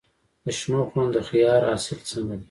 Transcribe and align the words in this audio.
د 0.43 0.45
شنو 0.59 0.81
خونو 0.89 1.09
د 1.15 1.17
خیار 1.27 1.61
حاصل 1.69 1.99
څنګه 2.09 2.35
دی؟ 2.37 2.39